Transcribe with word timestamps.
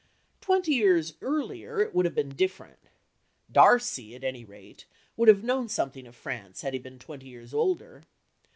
Twenty 0.41 0.73
years 0.73 1.13
earlier 1.21 1.79
it 1.79 1.93
would 1.93 2.05
have 2.05 2.15
been 2.15 2.29
different. 2.29 2.79
Darcy 3.51 4.15
at 4.15 4.23
any 4.23 4.43
rate 4.43 4.85
would 5.15 5.27
have 5.27 5.43
known 5.43 5.69
something 5.69 6.07
of 6.07 6.15
France 6.15 6.61
had 6.63 6.73
he 6.73 6.79
been 6.79 6.97
twenty 6.97 7.27
years 7.27 7.53
older. 7.53 8.01